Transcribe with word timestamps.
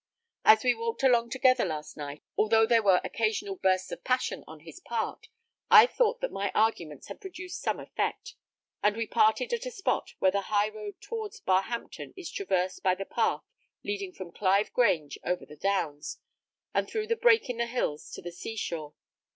As 0.43 0.63
we 0.63 0.73
walked 0.73 1.03
along 1.03 1.29
together 1.29 1.63
last 1.63 1.95
night, 1.95 2.23
although 2.35 2.65
there 2.65 2.81
were 2.81 2.99
occasional 3.03 3.55
bursts 3.55 3.91
of 3.91 4.03
passion 4.03 4.43
on 4.47 4.61
his 4.61 4.79
part, 4.79 5.27
I 5.69 5.85
thought 5.85 6.21
that 6.21 6.31
my 6.31 6.51
arguments 6.55 7.07
had 7.07 7.21
produced 7.21 7.61
some 7.61 7.79
effect, 7.79 8.33
and 8.81 8.97
we 8.97 9.05
parted 9.05 9.53
at 9.53 9.67
a 9.67 9.69
spot 9.69 10.15
where 10.17 10.31
the 10.31 10.41
high 10.49 10.69
road 10.69 10.99
towards 11.01 11.39
Barhampton 11.39 12.15
is 12.17 12.31
traversed 12.31 12.81
by 12.81 12.95
the 12.95 13.05
path 13.05 13.43
leading 13.83 14.11
from 14.11 14.31
Clive 14.33 14.73
Grange 14.73 15.19
over 15.23 15.45
the 15.45 15.55
downs, 15.55 16.17
and 16.73 16.89
through 16.89 17.05
the 17.05 17.15
brake 17.15 17.47
in 17.47 17.57
the 17.57 17.67
hills 17.67 18.09
to 18.13 18.23
the 18.23 18.31
sea 18.31 18.55
shore. 18.55 18.95